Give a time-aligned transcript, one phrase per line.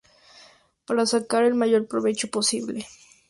[0.87, 2.87] Para sacar el mayor provecho posible.